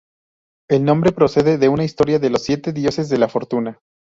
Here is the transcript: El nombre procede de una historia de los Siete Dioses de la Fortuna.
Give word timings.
El 0.67 0.83
nombre 0.83 1.11
procede 1.11 1.59
de 1.59 1.69
una 1.69 1.83
historia 1.83 2.17
de 2.17 2.31
los 2.31 2.41
Siete 2.41 2.73
Dioses 2.73 3.07
de 3.07 3.19
la 3.19 3.29
Fortuna. 3.29 3.79